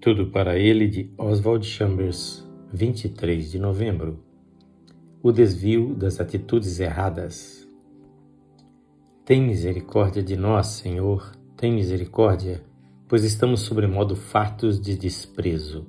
Tudo 0.00 0.28
para 0.28 0.58
ele 0.58 0.88
de 0.88 1.12
Oswald 1.18 1.66
Chambers, 1.66 2.42
23 2.72 3.50
de 3.50 3.58
novembro. 3.58 4.24
O 5.22 5.30
desvio 5.30 5.94
das 5.94 6.18
atitudes 6.18 6.80
erradas. 6.80 7.68
Tem 9.26 9.42
misericórdia 9.42 10.22
de 10.22 10.38
nós, 10.38 10.68
Senhor, 10.68 11.32
tem 11.54 11.74
misericórdia, 11.74 12.64
pois 13.06 13.24
estamos 13.24 13.60
sobremodo 13.60 14.16
fartos 14.16 14.80
de 14.80 14.96
desprezo. 14.96 15.86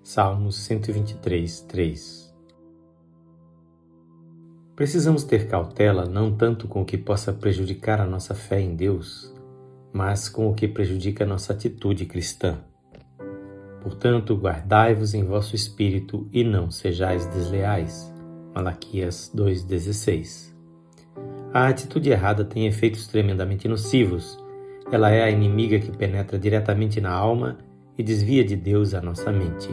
Salmos 0.00 0.54
123, 0.54 1.62
3. 1.62 2.32
Precisamos 4.76 5.24
ter 5.24 5.48
cautela 5.48 6.06
não 6.06 6.36
tanto 6.36 6.68
com 6.68 6.82
o 6.82 6.86
que 6.86 6.96
possa 6.96 7.32
prejudicar 7.32 8.00
a 8.00 8.06
nossa 8.06 8.32
fé 8.32 8.60
em 8.60 8.76
Deus, 8.76 9.34
mas 9.92 10.28
com 10.28 10.48
o 10.48 10.54
que 10.54 10.68
prejudica 10.68 11.24
a 11.24 11.26
nossa 11.26 11.52
atitude 11.52 12.06
cristã. 12.06 12.69
Portanto, 13.82 14.34
guardai-vos 14.36 15.14
em 15.14 15.24
vosso 15.24 15.54
espírito 15.54 16.28
e 16.32 16.44
não 16.44 16.70
sejais 16.70 17.26
desleais. 17.26 18.12
Malaquias 18.54 19.32
2,16 19.34 20.52
A 21.52 21.68
atitude 21.68 22.10
errada 22.10 22.44
tem 22.44 22.66
efeitos 22.66 23.06
tremendamente 23.06 23.66
nocivos. 23.68 24.38
Ela 24.92 25.10
é 25.10 25.22
a 25.22 25.30
inimiga 25.30 25.78
que 25.78 25.96
penetra 25.96 26.38
diretamente 26.38 27.00
na 27.00 27.10
alma 27.10 27.58
e 27.96 28.02
desvia 28.02 28.44
de 28.44 28.56
Deus 28.56 28.92
a 28.92 29.00
nossa 29.00 29.30
mente. 29.30 29.70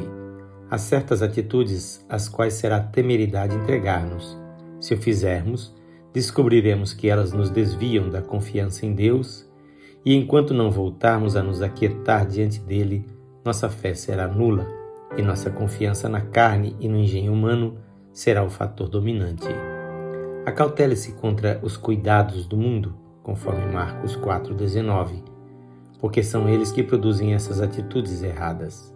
Há 0.70 0.78
certas 0.78 1.22
atitudes 1.22 2.06
às 2.10 2.30
quais 2.30 2.54
será 2.54 2.80
temeridade 2.80 3.56
entregar-nos. 3.56 4.38
Se 4.80 4.94
o 4.94 4.98
fizermos, 4.98 5.74
descobriremos 6.14 6.94
que 6.94 7.10
elas 7.10 7.34
nos 7.34 7.50
desviam 7.50 8.10
da 8.10 8.22
confiança 8.22 8.86
em 8.86 8.94
Deus, 8.94 9.48
e 10.06 10.14
enquanto 10.14 10.54
não 10.54 10.70
voltarmos 10.70 11.36
a 11.36 11.44
nos 11.44 11.62
aquietar 11.62 12.28
diante 12.28 12.60
dele, 12.60 13.06
nossa 13.48 13.70
fé 13.70 13.94
será 13.94 14.28
nula 14.28 14.68
e 15.16 15.22
nossa 15.22 15.50
confiança 15.50 16.10
na 16.10 16.20
carne 16.20 16.76
e 16.82 16.90
no 16.90 16.98
engenho 16.98 17.32
humano 17.32 17.78
será 18.12 18.44
o 18.44 18.50
fator 18.50 18.90
dominante. 18.90 19.48
Acautele-se 20.46 21.14
contra 21.14 21.58
os 21.64 21.78
cuidados 21.78 22.46
do 22.46 22.58
mundo, 22.58 22.94
conforme 23.24 23.66
Marcos 23.72 24.18
4,19, 24.18 25.24
porque 25.98 26.22
são 26.22 26.50
eles 26.50 26.74
que 26.74 26.84
produzem 26.84 27.34
essas 27.34 27.62
atitudes 27.62 28.22
erradas. 28.22 28.94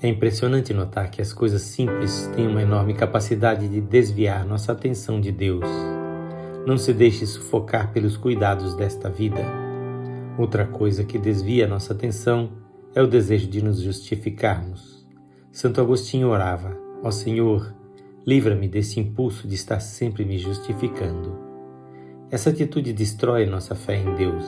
É 0.00 0.08
impressionante 0.08 0.72
notar 0.72 1.10
que 1.10 1.20
as 1.20 1.34
coisas 1.34 1.60
simples 1.60 2.30
têm 2.34 2.46
uma 2.46 2.62
enorme 2.62 2.94
capacidade 2.94 3.68
de 3.68 3.82
desviar 3.82 4.46
nossa 4.46 4.72
atenção 4.72 5.20
de 5.20 5.30
Deus. 5.30 5.68
Não 6.66 6.78
se 6.78 6.94
deixe 6.94 7.26
sufocar 7.26 7.92
pelos 7.92 8.16
cuidados 8.16 8.74
desta 8.74 9.10
vida. 9.10 9.44
Outra 10.38 10.66
coisa 10.66 11.04
que 11.04 11.18
desvia 11.18 11.66
nossa 11.66 11.92
atenção 11.92 12.66
é 12.98 13.02
o 13.02 13.06
desejo 13.06 13.46
de 13.46 13.62
nos 13.62 13.80
justificarmos. 13.80 15.06
Santo 15.52 15.80
Agostinho 15.80 16.30
orava: 16.30 16.76
Ó 17.00 17.12
Senhor, 17.12 17.72
livra-me 18.26 18.66
desse 18.66 18.98
impulso 18.98 19.46
de 19.46 19.54
estar 19.54 19.78
sempre 19.78 20.24
me 20.24 20.36
justificando. 20.36 21.38
Essa 22.28 22.50
atitude 22.50 22.92
destrói 22.92 23.46
nossa 23.46 23.76
fé 23.76 24.02
em 24.02 24.16
Deus. 24.16 24.44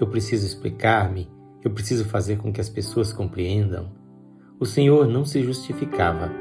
Eu 0.00 0.08
preciso 0.08 0.44
explicar-me, 0.44 1.30
eu 1.62 1.70
preciso 1.70 2.04
fazer 2.04 2.36
com 2.36 2.52
que 2.52 2.60
as 2.60 2.68
pessoas 2.68 3.12
compreendam. 3.12 3.92
O 4.58 4.66
Senhor 4.66 5.06
não 5.06 5.24
se 5.24 5.40
justificava, 5.40 6.32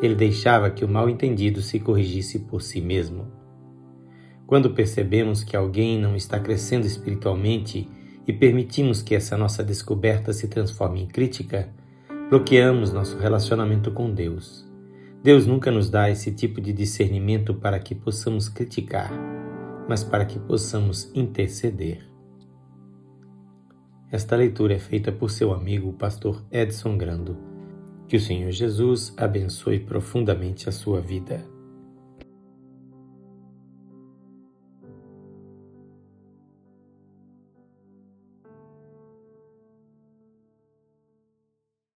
ele 0.00 0.14
deixava 0.14 0.70
que 0.70 0.84
o 0.84 0.88
mal-entendido 0.88 1.60
se 1.60 1.80
corrigisse 1.80 2.38
por 2.38 2.62
si 2.62 2.80
mesmo. 2.80 3.26
Quando 4.46 4.70
percebemos 4.70 5.42
que 5.42 5.56
alguém 5.56 6.00
não 6.00 6.14
está 6.14 6.38
crescendo 6.38 6.86
espiritualmente 6.86 7.88
e 8.28 8.32
permitimos 8.34 9.00
que 9.00 9.14
essa 9.14 9.38
nossa 9.38 9.64
descoberta 9.64 10.34
se 10.34 10.48
transforme 10.48 11.02
em 11.02 11.06
crítica, 11.06 11.70
bloqueamos 12.28 12.92
nosso 12.92 13.16
relacionamento 13.16 13.90
com 13.90 14.12
Deus. 14.12 14.68
Deus 15.22 15.46
nunca 15.46 15.70
nos 15.70 15.88
dá 15.88 16.10
esse 16.10 16.30
tipo 16.30 16.60
de 16.60 16.74
discernimento 16.74 17.54
para 17.54 17.78
que 17.78 17.94
possamos 17.94 18.46
criticar, 18.46 19.10
mas 19.88 20.04
para 20.04 20.26
que 20.26 20.38
possamos 20.38 21.10
interceder. 21.14 22.06
Esta 24.12 24.36
leitura 24.36 24.74
é 24.74 24.78
feita 24.78 25.10
por 25.10 25.30
seu 25.30 25.52
amigo, 25.54 25.88
o 25.88 25.94
pastor 25.94 26.44
Edson 26.50 26.98
Grando. 26.98 27.36
Que 28.06 28.16
o 28.16 28.20
Senhor 28.20 28.50
Jesus 28.52 29.12
abençoe 29.16 29.80
profundamente 29.80 30.68
a 30.68 30.72
sua 30.72 31.00
vida. 31.00 31.44